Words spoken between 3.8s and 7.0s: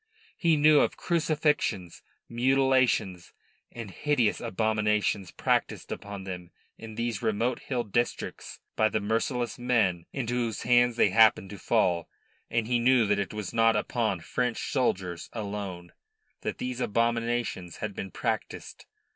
hideous abominations practised upon them in